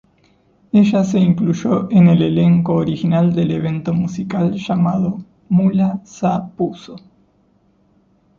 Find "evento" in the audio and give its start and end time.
3.51-3.93